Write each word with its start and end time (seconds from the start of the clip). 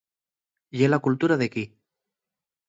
Ye 0.79 0.89
la 0.93 0.99
cultura 1.09 1.37
d'equí. 1.43 1.67